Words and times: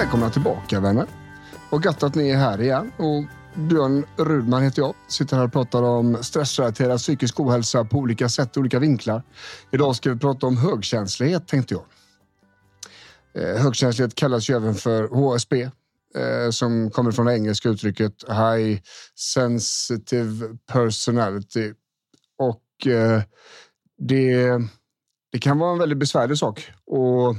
Välkomna 0.00 0.30
tillbaka 0.30 0.80
vänner. 0.80 1.06
Och 1.70 1.84
gött 1.84 2.02
att 2.02 2.14
ni 2.14 2.30
är 2.30 2.36
här 2.36 2.60
igen. 2.60 2.92
Och 2.96 3.24
Björn 3.60 4.06
Rudman 4.16 4.62
heter 4.62 4.82
jag. 4.82 4.94
Sitter 5.08 5.36
här 5.36 5.44
och 5.44 5.52
pratar 5.52 5.82
om 5.82 6.22
stressrelaterad 6.22 6.98
psykisk 6.98 7.40
ohälsa 7.40 7.84
på 7.84 7.98
olika 7.98 8.28
sätt, 8.28 8.56
och 8.56 8.60
olika 8.60 8.78
vinklar. 8.78 9.22
Idag 9.72 9.96
ska 9.96 10.12
vi 10.12 10.18
prata 10.18 10.46
om 10.46 10.56
högkänslighet 10.56 11.48
tänkte 11.48 11.74
jag. 11.74 11.84
Eh, 13.42 13.62
högkänslighet 13.62 14.14
kallas 14.14 14.50
ju 14.50 14.56
även 14.56 14.74
för 14.74 15.08
HSP 15.08 15.62
eh, 15.62 16.50
som 16.50 16.90
kommer 16.90 17.12
från 17.12 17.26
det 17.26 17.34
engelska 17.34 17.68
uttrycket 17.68 18.24
High 18.28 18.80
Sensitive 19.14 20.46
Personality. 20.72 21.72
Och 22.38 22.86
eh, 22.86 23.22
det, 23.98 24.58
det 25.32 25.38
kan 25.38 25.58
vara 25.58 25.72
en 25.72 25.78
väldigt 25.78 25.98
besvärlig 25.98 26.38
sak. 26.38 26.70
Och 26.86 27.36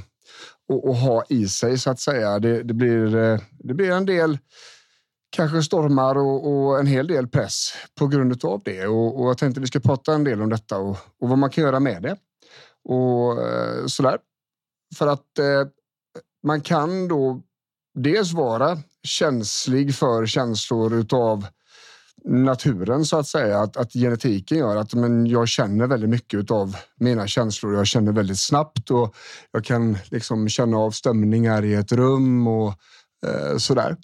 och, 0.68 0.88
och 0.88 0.96
ha 0.96 1.24
i 1.28 1.48
sig 1.48 1.78
så 1.78 1.90
att 1.90 2.00
säga. 2.00 2.38
Det, 2.38 2.62
det, 2.62 2.74
blir, 2.74 3.16
eh, 3.16 3.40
det 3.58 3.74
blir 3.74 3.90
en 3.90 4.06
del 4.06 4.38
kanske 5.30 5.62
stormar 5.62 6.14
och, 6.18 6.52
och, 6.52 6.80
en 6.80 6.86
hel 6.86 7.06
del 7.06 7.28
press 7.28 7.72
på 7.98 8.06
grund 8.06 8.44
av 8.44 8.62
det. 8.64 8.86
Och, 8.86 9.20
och 9.20 9.28
jag 9.28 9.38
tänkte 9.38 9.60
vi 9.60 9.66
ska 9.66 9.80
prata 9.80 10.14
en 10.14 10.24
del 10.24 10.42
om 10.42 10.48
detta 10.48 10.78
och, 10.78 10.96
och 11.20 11.28
vad 11.28 11.38
man 11.38 11.50
kan 11.50 11.64
göra 11.64 11.80
med 11.80 12.02
det. 12.02 12.16
Och 12.84 13.42
eh, 13.42 13.86
sådär. 13.86 14.18
För 14.98 15.06
att 15.06 15.38
eh, 15.38 15.68
man 16.42 16.60
kan 16.60 17.08
då 17.08 17.42
dels 17.94 18.32
vara 18.32 18.78
känslig 19.02 19.94
för 19.94 20.26
känslor 20.26 20.94
utav 20.94 21.46
naturen 22.24 23.04
så 23.04 23.18
att 23.18 23.26
säga. 23.26 23.58
Att, 23.58 23.76
att 23.76 23.92
genetiken 23.92 24.58
gör 24.58 24.76
att 24.76 24.94
men 24.94 25.26
jag 25.26 25.48
känner 25.48 25.86
väldigt 25.86 26.10
mycket 26.10 26.50
av 26.50 26.76
mina 26.96 27.26
känslor. 27.26 27.74
Jag 27.74 27.86
känner 27.86 28.12
väldigt 28.12 28.40
snabbt 28.40 28.90
och 28.90 29.14
jag 29.50 29.64
kan 29.64 29.98
liksom 30.10 30.48
känna 30.48 30.76
av 30.76 30.90
stämningar 30.90 31.64
i 31.64 31.74
ett 31.74 31.92
rum 31.92 32.46
och 32.46 32.74
eh, 33.26 33.56
sådär. 33.56 33.96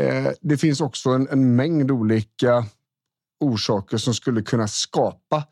Eh, 0.00 0.28
det 0.40 0.56
finns 0.56 0.80
också 0.80 1.10
en, 1.10 1.28
en, 1.28 1.56
mängd 1.56 1.90
olika 1.90 2.64
orsaker 3.40 3.96
som 3.96 4.14
skulle 4.14 4.42
kunna 4.42 4.68
skapa 4.68 5.44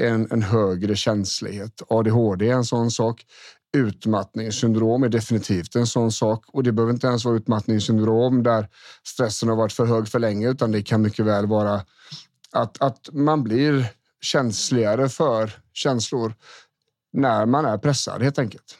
en, 0.00 0.28
en 0.30 0.42
högre 0.42 0.96
känslighet. 0.96 1.82
ADHD 1.88 2.48
är 2.48 2.54
en 2.54 2.64
sån 2.64 2.90
sak. 2.90 3.24
Utmattningssyndrom 3.76 5.02
är 5.02 5.08
definitivt 5.08 5.76
en 5.76 5.86
sån 5.86 6.12
sak 6.12 6.44
och 6.48 6.62
det 6.62 6.72
behöver 6.72 6.92
inte 6.92 7.06
ens 7.06 7.24
vara 7.24 7.36
utmattningssyndrom 7.36 8.42
där 8.42 8.68
stressen 9.06 9.48
har 9.48 9.56
varit 9.56 9.72
för 9.72 9.86
hög 9.86 10.08
för 10.08 10.18
länge, 10.18 10.48
utan 10.48 10.72
det 10.72 10.82
kan 10.82 11.02
mycket 11.02 11.24
väl 11.26 11.46
vara 11.46 11.84
att, 12.52 12.82
att 12.82 13.08
man 13.12 13.42
blir 13.42 13.86
känsligare 14.20 15.08
för 15.08 15.52
känslor 15.72 16.34
när 17.12 17.46
man 17.46 17.64
är 17.64 17.78
pressad 17.78 18.22
helt 18.22 18.38
enkelt. 18.38 18.78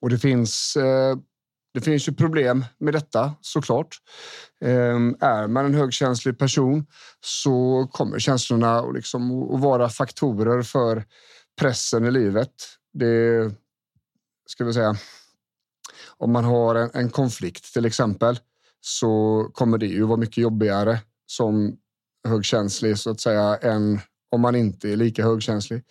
Och 0.00 0.10
det 0.10 0.18
finns 0.18 0.76
eh, 0.76 1.16
det 1.74 1.80
finns 1.80 2.08
ju 2.08 2.12
problem 2.12 2.64
med 2.78 2.94
detta 2.94 3.34
såklart. 3.40 3.96
Ehm, 4.64 5.16
är 5.20 5.46
man 5.46 5.64
en 5.64 5.74
högkänslig 5.74 6.38
person 6.38 6.86
så 7.20 7.88
kommer 7.92 8.18
känslorna 8.18 8.78
att, 8.78 8.94
liksom 8.94 9.52
att 9.54 9.60
vara 9.60 9.88
faktorer 9.88 10.62
för 10.62 11.04
pressen 11.60 12.04
i 12.04 12.10
livet. 12.10 12.52
Det 12.92 13.50
ska 14.50 14.64
vi 14.64 14.72
säga. 14.72 14.96
Om 16.16 16.32
man 16.32 16.44
har 16.44 16.74
en, 16.74 16.90
en 16.94 17.10
konflikt 17.10 17.72
till 17.72 17.84
exempel 17.84 18.40
så 18.80 19.44
kommer 19.54 19.78
det 19.78 19.86
ju 19.86 20.02
vara 20.02 20.16
mycket 20.16 20.38
jobbigare 20.38 21.00
som 21.26 21.76
högkänslig 22.28 22.98
så 22.98 23.10
att 23.10 23.20
säga 23.20 23.56
än 23.56 24.00
om 24.30 24.40
man 24.40 24.54
inte 24.54 24.88
är 24.92 24.96
lika 24.96 25.24
högkänslig. 25.24 25.82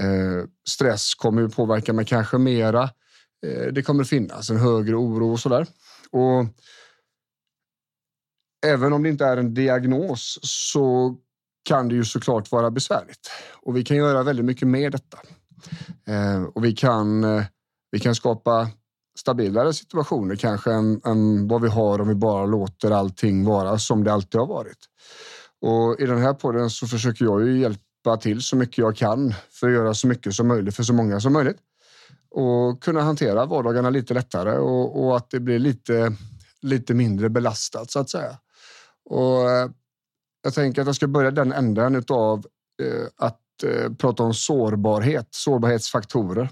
Eh, 0.00 0.48
stress 0.68 1.14
kommer 1.14 1.42
ju 1.42 1.48
påverka 1.48 1.92
mig 1.92 2.04
kanske 2.04 2.38
mera 2.38 2.90
Eh, 3.46 3.72
det 3.72 3.82
kommer 3.82 4.04
finnas 4.04 4.50
en 4.50 4.56
högre 4.56 4.94
oro 4.94 5.32
och 5.32 5.40
så 5.40 5.48
där. 5.48 5.66
Och 6.10 6.44
även 8.66 8.92
om 8.92 9.02
det 9.02 9.08
inte 9.08 9.24
är 9.24 9.36
en 9.36 9.54
diagnos 9.54 10.38
så 10.42 11.16
kan 11.64 11.88
det 11.88 11.94
ju 11.94 12.04
såklart 12.04 12.52
vara 12.52 12.70
besvärligt 12.70 13.30
och 13.52 13.76
vi 13.76 13.84
kan 13.84 13.96
göra 13.96 14.22
väldigt 14.22 14.44
mycket 14.44 14.68
med 14.68 14.92
detta. 14.92 15.18
Eh, 16.06 16.42
och 16.42 16.64
vi 16.64 16.72
kan, 16.72 17.24
eh, 17.24 17.44
vi 17.96 18.00
kan 18.00 18.14
skapa 18.14 18.68
stabilare 19.18 19.72
situationer 19.72 20.36
kanske 20.36 20.72
än, 20.72 21.00
än 21.04 21.48
vad 21.48 21.62
vi 21.62 21.68
har 21.68 22.00
om 22.00 22.08
vi 22.08 22.14
bara 22.14 22.46
låter 22.46 22.90
allting 22.90 23.44
vara 23.44 23.78
som 23.78 24.04
det 24.04 24.12
alltid 24.12 24.40
har 24.40 24.46
varit. 24.46 24.78
Och 25.60 26.00
i 26.00 26.06
den 26.06 26.18
här 26.18 26.34
podden 26.34 26.70
så 26.70 26.86
försöker 26.86 27.24
jag 27.24 27.46
ju 27.46 27.60
hjälpa 27.60 28.16
till 28.20 28.42
så 28.42 28.56
mycket 28.56 28.78
jag 28.78 28.96
kan 28.96 29.34
för 29.50 29.66
att 29.66 29.72
göra 29.72 29.94
så 29.94 30.06
mycket 30.06 30.34
som 30.34 30.48
möjligt 30.48 30.76
för 30.76 30.82
så 30.82 30.92
många 30.92 31.20
som 31.20 31.32
möjligt 31.32 31.56
och 32.30 32.82
kunna 32.82 33.00
hantera 33.00 33.46
vardagarna 33.46 33.90
lite 33.90 34.14
lättare 34.14 34.58
och, 34.58 35.04
och, 35.04 35.16
att 35.16 35.30
det 35.30 35.40
blir 35.40 35.58
lite, 35.58 36.12
lite 36.62 36.94
mindre 36.94 37.28
belastat 37.28 37.90
så 37.90 37.98
att 37.98 38.10
säga. 38.10 38.38
Och 39.10 39.50
eh, 39.50 39.70
jag 40.42 40.54
tänker 40.54 40.80
att 40.80 40.86
jag 40.86 40.96
ska 40.96 41.06
börja 41.06 41.30
den 41.30 41.52
änden 41.52 42.04
av 42.08 42.46
eh, 42.82 43.06
att 43.16 43.40
eh, 43.64 43.92
prata 43.92 44.22
om 44.22 44.34
sårbarhet, 44.34 45.28
sårbarhetsfaktorer. 45.30 46.48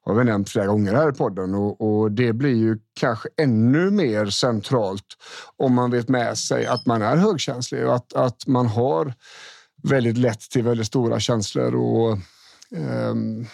har 0.00 0.14
vi 0.14 0.24
nämnt 0.24 0.48
flera 0.48 0.66
gånger 0.66 0.94
här 0.94 1.10
i 1.10 1.12
podden 1.12 1.54
och, 1.54 1.80
och, 1.80 2.12
det 2.12 2.32
blir 2.32 2.56
ju 2.56 2.78
kanske 3.00 3.28
ännu 3.36 3.90
mer 3.90 4.26
centralt 4.26 5.04
om 5.56 5.74
man 5.74 5.90
vet 5.90 6.08
med 6.08 6.38
sig 6.38 6.66
att 6.66 6.86
man 6.86 7.02
är 7.02 7.16
högkänslig 7.16 7.86
och 7.86 7.94
att, 7.94 8.12
att 8.12 8.46
man 8.46 8.66
har 8.66 9.14
väldigt 9.82 10.18
lätt 10.18 10.40
till 10.40 10.64
väldigt 10.64 10.86
stora 10.86 11.20
känslor 11.20 11.74
och 11.74 12.18
um, 13.10 13.46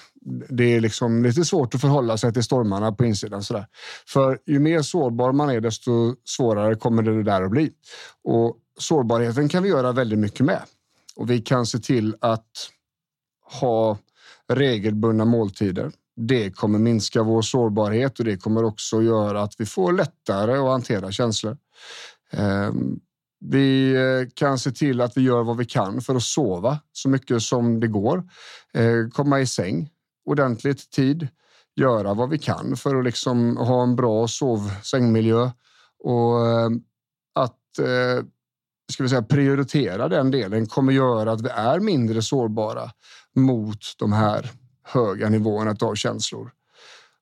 det 0.48 0.64
är 0.76 0.80
liksom 0.80 1.22
lite 1.22 1.44
svårt 1.44 1.74
att 1.74 1.80
förhålla 1.80 2.16
sig 2.18 2.32
till 2.32 2.42
stormarna 2.42 2.92
på 2.92 3.04
insidan. 3.04 3.42
Sådär. 3.42 3.66
För 4.08 4.38
ju 4.46 4.58
mer 4.58 4.82
sårbar 4.82 5.32
man 5.32 5.50
är, 5.50 5.60
desto 5.60 6.16
svårare 6.24 6.74
kommer 6.74 7.02
det 7.02 7.22
där 7.22 7.42
att 7.42 7.50
bli. 7.50 7.72
Och 8.24 8.56
sårbarheten 8.78 9.48
kan 9.48 9.62
vi 9.62 9.68
göra 9.68 9.92
väldigt 9.92 10.18
mycket 10.18 10.46
med. 10.46 10.62
Och 11.16 11.30
vi 11.30 11.40
kan 11.40 11.66
se 11.66 11.78
till 11.78 12.16
att 12.20 12.46
ha 13.60 13.98
regelbundna 14.48 15.24
måltider. 15.24 15.92
Det 16.16 16.50
kommer 16.50 16.78
minska 16.78 17.22
vår 17.22 17.42
sårbarhet 17.42 18.18
och 18.18 18.24
det 18.24 18.36
kommer 18.36 18.64
också 18.64 19.02
göra 19.02 19.42
att 19.42 19.54
vi 19.58 19.66
får 19.66 19.92
lättare 19.92 20.52
att 20.52 20.70
hantera 20.70 21.12
känslor. 21.12 21.56
Ehm, 22.30 23.00
vi 23.40 23.94
eh, 23.94 24.28
kan 24.34 24.58
se 24.58 24.70
till 24.70 25.00
att 25.00 25.16
vi 25.16 25.20
gör 25.20 25.42
vad 25.42 25.56
vi 25.56 25.64
kan 25.64 26.00
för 26.00 26.14
att 26.14 26.22
sova 26.22 26.78
så 26.92 27.08
mycket 27.08 27.42
som 27.42 27.80
det 27.80 27.86
går. 27.86 28.24
Ehm, 28.74 29.10
komma 29.10 29.40
i 29.40 29.46
säng 29.46 29.90
ordentligt 30.24 30.90
tid, 30.90 31.28
göra 31.76 32.14
vad 32.14 32.30
vi 32.30 32.38
kan 32.38 32.76
för 32.76 32.96
att 32.96 33.04
liksom 33.04 33.56
ha 33.56 33.82
en 33.82 33.96
bra 33.96 34.28
sov 34.28 34.70
sängmiljö 34.82 35.50
och 36.04 36.46
ehm, 36.46 36.82
att 37.34 37.78
eh, 37.78 38.24
ska 38.92 39.02
vi 39.02 39.08
säga, 39.08 39.22
prioritera 39.22 40.08
den 40.08 40.30
delen 40.30 40.66
kommer 40.66 40.92
göra 40.92 41.32
att 41.32 41.40
vi 41.40 41.48
är 41.48 41.80
mindre 41.80 42.22
sårbara 42.22 42.90
mot 43.34 43.78
de 43.98 44.12
här 44.12 44.50
höga 44.82 45.28
nivåerna 45.28 45.76
av 45.80 45.94
känslor. 45.94 46.50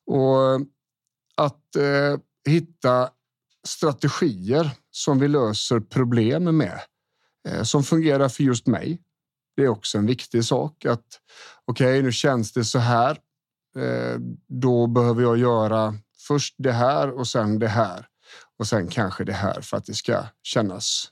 Och 0.06 0.54
att 1.36 1.76
eh, 1.76 2.20
hitta 2.52 3.08
strategier 3.66 4.70
som 4.90 5.18
vi 5.18 5.28
löser 5.28 5.80
problem 5.80 6.56
med 6.56 6.80
eh, 7.48 7.62
som 7.62 7.84
fungerar 7.84 8.28
för 8.28 8.42
just 8.42 8.66
mig 8.66 9.02
det 9.56 9.62
är 9.62 9.68
också 9.68 9.98
en 9.98 10.06
viktig 10.06 10.44
sak 10.44 10.84
att 10.84 11.06
okej, 11.64 11.86
okay, 11.86 12.02
nu 12.02 12.12
känns 12.12 12.52
det 12.52 12.64
så 12.64 12.78
här. 12.78 13.18
Eh, 13.76 14.18
då 14.48 14.86
behöver 14.86 15.22
jag 15.22 15.38
göra 15.38 15.94
först 16.18 16.54
det 16.58 16.72
här 16.72 17.10
och 17.10 17.28
sen 17.28 17.58
det 17.58 17.68
här 17.68 18.06
och 18.58 18.66
sen 18.66 18.88
kanske 18.88 19.24
det 19.24 19.32
här 19.32 19.60
för 19.60 19.76
att 19.76 19.84
det 19.84 19.94
ska 19.94 20.24
kännas 20.42 21.08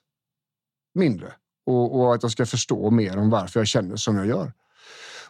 mindre 0.94 1.32
och, 1.66 2.00
och 2.00 2.14
att 2.14 2.22
jag 2.22 2.32
ska 2.32 2.46
förstå 2.46 2.90
mer 2.90 3.18
om 3.18 3.30
varför 3.30 3.60
jag 3.60 3.66
känner 3.66 3.96
som 3.96 4.16
jag 4.16 4.26
gör. 4.26 4.52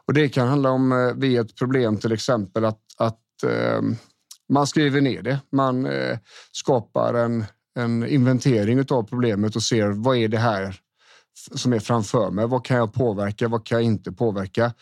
Och 0.07 0.15
det 0.15 0.29
kan 0.29 0.49
handla 0.49 0.71
om 0.71 0.93
eh, 0.93 1.15
vid 1.15 1.41
ett 1.41 1.57
problem 1.57 1.97
till 1.97 2.13
exempel 2.13 2.65
att, 2.65 2.81
att 2.97 3.43
eh, 3.47 3.83
man 4.49 4.67
skriver 4.67 5.01
ner 5.01 5.23
det. 5.23 5.41
Man 5.53 5.87
eh, 5.87 6.19
skapar 6.53 7.15
en, 7.15 7.45
en 7.75 8.07
inventering 8.07 8.81
av 8.91 9.03
problemet 9.03 9.57
och 9.57 9.63
ser 9.63 9.89
vad 9.89 10.17
är 10.17 10.29
det 10.29 10.39
här 10.39 10.81
som 11.55 11.73
är 11.73 11.79
framför 11.79 12.31
mig. 12.31 12.47
Vad 12.47 12.65
kan 12.65 12.77
jag 12.77 12.93
påverka? 12.93 13.49
Vad 13.49 13.67
kan 13.67 13.79
jag 13.79 13.85
inte 13.85 14.13
påverka? 14.13 14.73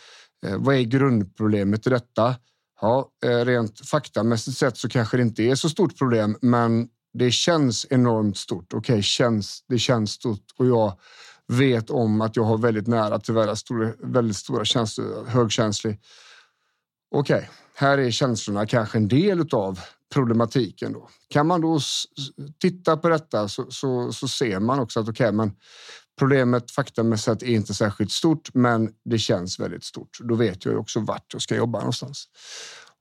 Eh, 0.47 0.57
vad 0.59 0.75
är 0.75 0.83
grundproblemet 0.83 1.87
i 1.87 1.91
detta? 1.91 2.35
Ja, 2.81 3.11
eh, 3.25 3.45
rent 3.45 3.81
faktamässigt 3.87 4.59
sett 4.59 4.77
så 4.77 4.89
kanske 4.89 5.17
det 5.17 5.23
inte 5.23 5.43
är 5.43 5.55
så 5.55 5.69
stort 5.69 5.99
problem, 5.99 6.37
men 6.41 6.89
det 7.15 7.31
känns 7.31 7.87
enormt 7.91 8.37
stort. 8.37 8.75
Okej, 8.75 8.95
okay, 8.95 9.03
känns, 9.03 9.65
det 9.69 9.79
känns 9.79 10.11
stort 10.11 10.45
och 10.57 10.67
jag 10.67 10.99
vet 11.47 11.91
om 11.91 12.21
att 12.21 12.37
jag 12.37 12.45
har 12.45 12.59
väldigt 12.59 12.87
nära 12.87 13.19
till 13.19 13.35
väldigt 13.35 13.59
stora, 13.59 13.93
väldigt 14.03 14.37
stora 14.37 14.65
känslor, 14.65 15.27
högkänslig. 15.27 16.01
Okej, 17.11 17.37
okay, 17.37 17.49
här 17.75 17.99
är 17.99 18.11
känslorna 18.11 18.67
kanske 18.67 18.99
en 18.99 19.09
del 19.09 19.49
av 19.53 19.81
problematiken. 20.15 20.93
Då. 20.93 21.09
Kan 21.29 21.47
man 21.47 21.61
då 21.61 21.81
titta 22.61 22.97
på 22.97 23.09
detta 23.09 23.49
så, 23.49 23.71
så, 23.71 24.13
så 24.13 24.29
ser 24.29 24.61
man 24.61 24.81
också 24.81 25.01
att 25.01 25.09
okej, 25.09 25.27
okay, 25.27 25.37
men 25.37 25.53
Problemet 26.19 26.71
faktamässigt 26.71 27.43
är 27.43 27.47
inte 27.47 27.75
särskilt 27.75 28.13
stort, 28.13 28.55
men 28.55 28.91
det 29.05 29.19
känns 29.19 29.61
väldigt 29.61 29.85
stort. 29.85 30.19
Då 30.21 30.35
vet 30.35 30.65
jag 30.65 30.81
också 30.81 31.01
vart 31.01 31.33
jag 31.33 31.43
ska 31.43 31.57
jobba 31.57 31.79
någonstans. 31.79 32.25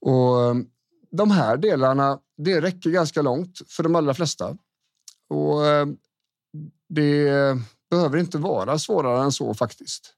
Och 0.02 0.56
de 1.12 1.32
här 1.32 1.58
delarna, 1.58 2.20
det 2.38 2.62
räcker 2.62 2.90
ganska 2.90 3.22
långt 3.22 3.62
för 3.68 3.84
de 3.84 3.96
allra 3.96 4.14
flesta. 4.14 4.58
Och 5.30 5.66
eh, 5.66 5.88
det 6.90 7.32
behöver 7.90 8.18
inte 8.18 8.38
vara 8.38 8.80
svårare 8.80 9.24
än 9.24 9.32
så 9.32 9.54
faktiskt. 9.54 10.14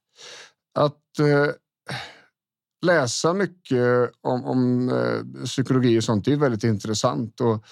Att 0.74 1.18
eh, 1.18 1.46
läsa 2.86 3.32
mycket 3.32 4.10
om, 4.20 4.44
om 4.44 4.88
eh, 4.88 5.44
psykologi 5.44 5.98
och 5.98 6.04
sånt 6.04 6.28
är 6.28 6.36
väldigt 6.36 6.64
intressant. 6.64 7.40
Och 7.40 7.64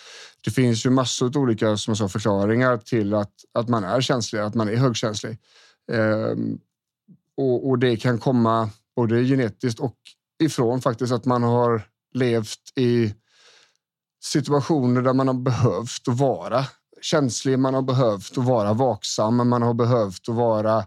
det 0.44 0.50
finns 0.50 0.86
ju 0.86 0.90
massor 0.90 1.26
av 1.26 1.42
olika 1.42 1.76
som 1.76 1.96
sa, 1.96 2.08
förklaringar 2.08 2.76
till 2.76 3.14
att, 3.14 3.32
att 3.52 3.68
man 3.68 3.84
är 3.84 4.00
känslig, 4.00 4.40
att 4.40 4.54
man 4.54 4.68
är 4.68 4.76
högkänslig. 4.76 5.38
Ehm, 5.92 6.58
och, 7.36 7.68
och, 7.68 7.78
det 7.78 7.96
kan 7.96 8.18
komma 8.18 8.70
både 8.96 9.24
genetiskt 9.24 9.80
och 9.80 9.96
ifrån 10.42 10.80
faktiskt 10.80 11.12
att 11.12 11.24
man 11.24 11.42
har 11.42 11.82
levt 12.14 12.72
i 12.76 13.14
situationer 14.24 15.02
där 15.02 15.12
man 15.12 15.26
har 15.28 15.34
behövt 15.34 16.08
att 16.08 16.18
vara 16.18 16.64
känslig, 17.02 17.58
man 17.58 17.74
har 17.74 17.82
behövt 17.82 18.38
att 18.38 18.44
vara 18.44 18.72
vaksam, 18.72 19.48
man 19.48 19.62
har 19.62 19.74
behövt 19.74 20.28
att 20.28 20.34
vara 20.34 20.84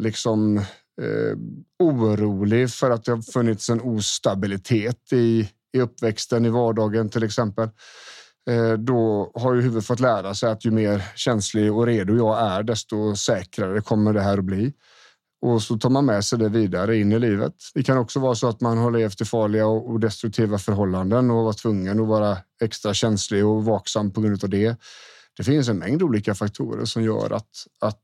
liksom 0.00 0.58
eh, 1.02 1.36
orolig 1.78 2.70
för 2.70 2.90
att 2.90 3.04
det 3.04 3.12
har 3.12 3.32
funnits 3.32 3.70
en 3.70 3.80
ostabilitet 3.80 5.12
i, 5.12 5.48
i 5.72 5.80
uppväxten, 5.80 6.46
i 6.46 6.48
vardagen 6.48 7.08
till 7.08 7.22
exempel. 7.22 7.68
Eh, 8.50 8.72
då 8.72 9.32
har 9.34 9.54
ju 9.54 9.60
huvudet 9.60 9.86
fått 9.86 10.00
lära 10.00 10.34
sig 10.34 10.50
att 10.50 10.64
ju 10.64 10.70
mer 10.70 11.02
känslig 11.14 11.72
och 11.72 11.86
redo 11.86 12.16
jag 12.16 12.40
är, 12.40 12.62
desto 12.62 13.16
säkrare 13.16 13.80
kommer 13.80 14.12
det 14.12 14.22
här 14.22 14.38
att 14.38 14.44
bli. 14.44 14.72
Och 15.42 15.62
så 15.62 15.78
tar 15.78 15.90
man 15.90 16.06
med 16.06 16.24
sig 16.24 16.38
det 16.38 16.48
vidare 16.48 16.98
in 16.98 17.12
i 17.12 17.18
livet. 17.18 17.54
Det 17.74 17.82
kan 17.82 17.98
också 17.98 18.20
vara 18.20 18.34
så 18.34 18.48
att 18.48 18.60
man 18.60 18.78
har 18.78 18.90
levt 18.90 19.20
i 19.20 19.24
farliga 19.24 19.66
och 19.66 20.00
destruktiva 20.00 20.58
förhållanden 20.58 21.30
och 21.30 21.44
var 21.44 21.52
tvungen 21.52 22.00
att 22.00 22.08
vara 22.08 22.38
extra 22.62 22.94
känslig 22.94 23.46
och 23.46 23.64
vaksam 23.64 24.10
på 24.10 24.20
grund 24.20 24.44
av 24.44 24.50
det. 24.50 24.76
Det 25.36 25.44
finns 25.44 25.68
en 25.68 25.78
mängd 25.78 26.02
olika 26.02 26.34
faktorer 26.34 26.84
som 26.84 27.02
gör 27.02 27.32
att, 27.32 27.66
att, 27.80 28.02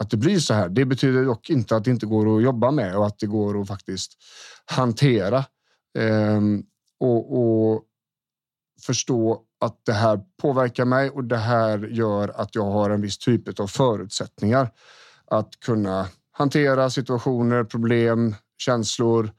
att 0.00 0.10
det 0.10 0.16
blir 0.16 0.38
så 0.38 0.54
här. 0.54 0.68
Det 0.68 0.84
betyder 0.84 1.24
dock 1.24 1.50
inte 1.50 1.76
att 1.76 1.84
det 1.84 1.90
inte 1.90 2.06
går 2.06 2.36
att 2.36 2.42
jobba 2.42 2.70
med 2.70 2.96
och 2.96 3.06
att 3.06 3.18
det 3.18 3.26
går 3.26 3.60
att 3.60 3.68
faktiskt 3.68 4.12
hantera 4.64 5.44
ehm, 5.98 6.62
och, 7.00 7.38
och 7.38 7.82
förstå 8.82 9.42
att 9.60 9.80
det 9.86 9.92
här 9.92 10.20
påverkar 10.42 10.84
mig 10.84 11.10
och 11.10 11.24
det 11.24 11.36
här 11.36 11.78
gör 11.78 12.28
att 12.40 12.54
jag 12.54 12.70
har 12.70 12.90
en 12.90 13.00
viss 13.00 13.18
typ 13.18 13.60
av 13.60 13.66
förutsättningar 13.66 14.70
att 15.30 15.60
kunna 15.60 16.08
hantera 16.38 16.90
situationer, 16.90 17.64
problem, 17.64 18.34
känslor, 18.58 19.30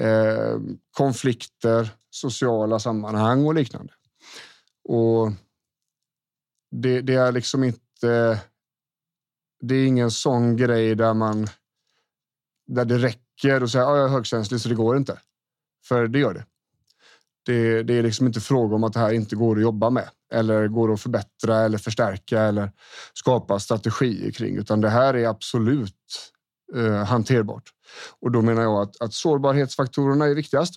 eh, 0.00 0.58
konflikter, 0.90 1.90
sociala 2.10 2.78
sammanhang 2.78 3.46
och 3.46 3.54
liknande. 3.54 3.92
Och 4.88 5.32
det, 6.70 7.00
det, 7.00 7.14
är 7.14 7.32
liksom 7.32 7.64
inte. 7.64 8.40
Det 9.60 9.74
är 9.74 9.86
ingen 9.86 10.10
sån 10.10 10.56
grej 10.56 10.94
där 10.94 11.14
man. 11.14 11.46
Där 12.66 12.84
det 12.84 12.98
räcker 12.98 13.62
och 13.62 13.70
säga 13.70 13.84
att 13.84 13.96
jag 13.96 14.04
är 14.04 14.08
högkänslig 14.08 14.60
så 14.60 14.68
det 14.68 14.74
går 14.74 14.96
inte. 14.96 15.18
För 15.88 16.06
det 16.08 16.18
gör 16.18 16.34
det. 16.34 16.44
det. 17.46 17.82
Det 17.82 17.94
är 17.94 18.02
liksom 18.02 18.26
inte 18.26 18.40
fråga 18.40 18.74
om 18.74 18.84
att 18.84 18.92
det 18.92 19.00
här 19.00 19.12
inte 19.12 19.36
går 19.36 19.56
att 19.56 19.62
jobba 19.62 19.90
med 19.90 20.08
eller 20.32 20.68
går 20.68 20.92
att 20.92 21.00
förbättra 21.00 21.60
eller 21.60 21.78
förstärka 21.78 22.42
eller 22.42 22.72
skapa 23.14 23.58
strategier 23.58 24.30
kring, 24.30 24.56
utan 24.56 24.80
det 24.80 24.88
här 24.88 25.14
är 25.14 25.28
absolut 25.28 26.33
eh, 26.76 27.04
hanterbart. 27.04 27.70
Och 28.20 28.30
då 28.30 28.42
menar 28.42 28.62
jag 28.62 28.82
att, 28.82 29.00
att 29.00 29.14
sårbarhetsfaktorerna 29.14 30.24
är 30.24 30.34
viktigast. 30.34 30.74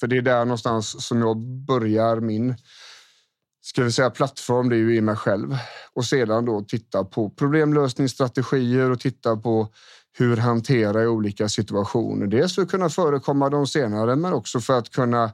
För 0.00 0.06
det 0.06 0.16
är 0.16 0.22
där 0.22 0.44
någonstans 0.44 1.06
som 1.06 1.20
jag 1.20 1.36
börjar 1.66 2.20
min 2.20 2.54
ska 3.66 3.84
vi 3.84 3.92
säga, 3.92 4.10
plattform, 4.10 4.68
det 4.68 4.76
är 4.76 4.78
ju 4.78 4.96
i 4.96 5.00
mig 5.00 5.16
själv. 5.16 5.56
Och 5.92 6.04
sedan 6.04 6.44
då 6.44 6.60
titta 6.60 7.04
på 7.04 7.30
problemlösningsstrategier 7.30 8.90
och 8.90 9.00
titta 9.00 9.36
på 9.36 9.68
hur 10.18 10.36
hantera 10.36 11.02
i 11.02 11.06
olika 11.06 11.48
situationer. 11.48 12.26
Dels 12.26 12.54
för 12.54 12.62
att 12.62 12.70
kunna 12.70 12.88
förekomma 12.88 13.50
dem 13.50 13.66
senare, 13.66 14.16
men 14.16 14.32
också 14.32 14.60
för 14.60 14.78
att 14.78 14.90
kunna, 14.90 15.30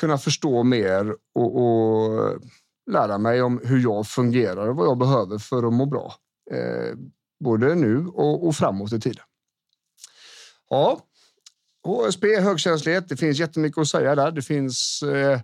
kunna 0.00 0.18
förstå 0.18 0.62
mer 0.62 1.16
och, 1.34 1.62
och 1.62 2.38
lära 2.90 3.18
mig 3.18 3.42
om 3.42 3.60
hur 3.64 3.82
jag 3.82 4.06
fungerar 4.06 4.68
och 4.68 4.76
vad 4.76 4.86
jag 4.86 4.98
behöver 4.98 5.38
för 5.38 5.66
att 5.66 5.72
må 5.72 5.86
bra. 5.86 6.14
Eh, 6.50 6.98
både 7.44 7.74
nu 7.74 8.06
och, 8.06 8.46
och 8.46 8.56
framåt 8.56 8.92
i 8.92 9.00
tiden. 9.00 9.24
Ja, 10.70 11.00
HSP, 11.84 12.40
högkänslighet. 12.40 13.08
Det 13.08 13.16
finns 13.16 13.38
jättemycket 13.38 13.78
att 13.78 13.88
säga 13.88 14.14
där. 14.14 14.30
Det 14.30 14.42
finns 14.42 15.02
eh, 15.02 15.40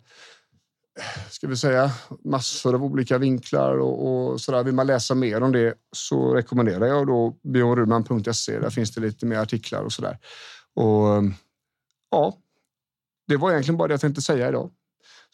ska 1.31 1.47
vi 1.47 1.57
säga, 1.57 1.91
massor 2.25 2.75
av 2.75 2.85
olika 2.85 3.19
vinklar 3.19 3.79
och, 3.79 4.31
och 4.31 4.41
där. 4.47 4.65
Vill 4.65 4.75
man 4.75 4.87
läsa 4.87 5.15
mer 5.15 5.43
om 5.43 5.53
det 5.53 5.75
så 5.93 6.35
rekommenderar 6.35 6.87
jag 6.87 7.07
då 7.07 7.37
bjornrudman.se. 7.43 8.59
Där 8.59 8.71
finns 8.71 8.91
det 8.95 9.01
lite 9.01 9.27
mer 9.27 9.39
artiklar 9.39 9.83
och 9.83 9.93
så 9.93 10.03
där. 10.03 10.19
Och 10.75 11.17
eh, 11.17 11.23
ja, 12.11 12.37
det 13.29 13.37
var 13.37 13.51
egentligen 13.51 13.79
bara 13.79 13.89
det 13.89 13.95
jag 13.95 14.01
tänkte 14.01 14.23
säga 14.23 14.49
idag. 14.49 14.71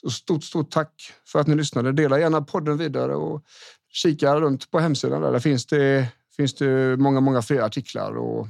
Så 0.00 0.10
stort, 0.10 0.44
stort 0.44 0.70
tack 0.70 1.12
för 1.26 1.38
att 1.38 1.46
ni 1.46 1.54
lyssnade. 1.54 1.92
Dela 1.92 2.20
gärna 2.20 2.42
podden 2.42 2.76
vidare 2.76 3.14
och 3.14 3.44
kika 3.88 4.40
runt 4.40 4.70
på 4.70 4.78
hemsidan. 4.78 5.22
Där, 5.22 5.32
där 5.32 5.40
finns 5.40 5.66
det 5.66 6.08
finns 6.36 6.54
det 6.54 6.96
många, 6.96 7.20
många 7.20 7.42
fler 7.42 7.60
artiklar 7.60 8.16
och 8.16 8.48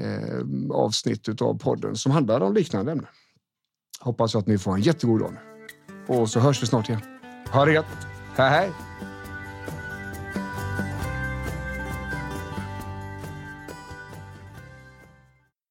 eh, 0.00 0.40
avsnitt 0.72 1.42
av 1.42 1.58
podden 1.58 1.96
som 1.96 2.12
handlar 2.12 2.40
om 2.40 2.54
liknande 2.54 2.92
ämnen. 2.92 3.06
Hoppas 4.00 4.34
att 4.34 4.46
ni 4.46 4.58
får 4.58 4.74
en 4.74 4.80
jättegod 4.80 5.20
dag. 5.20 5.32
Och 6.06 6.30
så 6.30 6.40
hörs 6.40 6.62
vi 6.62 6.66
snart 6.66 6.88
igen. 6.88 7.00
Ha 7.52 7.64
det 7.64 7.72
gött. 7.72 7.86
Hej 8.36 8.50
hej! 8.50 8.72